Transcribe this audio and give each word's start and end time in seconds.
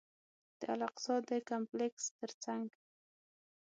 د 0.59 0.61
الاقصی 0.73 1.15
د 1.29 1.31
کمپلکس 1.49 2.03
تر 2.17 2.31
څنګ. 2.43 2.67